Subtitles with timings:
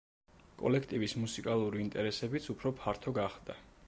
[0.61, 3.59] კოლექტივის მუსიკალური ინტერესებიც უფრო ფართო გახდა.